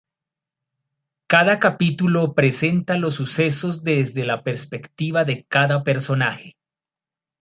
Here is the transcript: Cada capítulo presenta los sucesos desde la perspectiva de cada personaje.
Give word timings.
Cada 1.27 1.59
capítulo 1.59 2.33
presenta 2.33 2.97
los 2.97 3.13
sucesos 3.13 3.83
desde 3.83 4.25
la 4.25 4.41
perspectiva 4.43 5.25
de 5.25 5.45
cada 5.47 5.83
personaje. 5.83 6.57